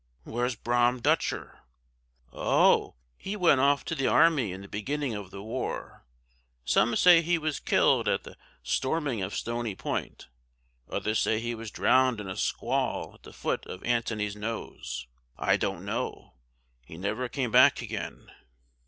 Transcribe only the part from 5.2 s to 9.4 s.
the war; some say he was killed at the storming of